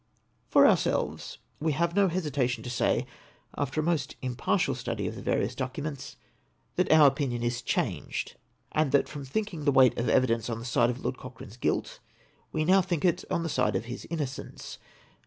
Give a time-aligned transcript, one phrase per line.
[0.49, 3.05] For ourselves, we have no hesitation to say,
[3.55, 6.15] after a most impartial study of the various documents,
[6.75, 8.35] that our opinion is changed,
[8.71, 11.99] and that from thinking the weight of evidence on the side of Lord Cochrane's guilt
[12.51, 14.79] we now think it on the side of his innocence.